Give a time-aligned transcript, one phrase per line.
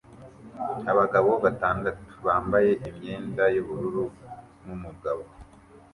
[0.91, 4.03] Abagabo batandatu bambaye imyenda yubururu
[4.63, 5.23] numugabo